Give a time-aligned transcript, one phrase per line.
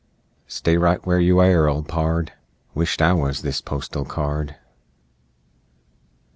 [0.47, 2.33] Stay right where you air, old pard.
[2.73, 4.55] Wisht I wuz this postal card!"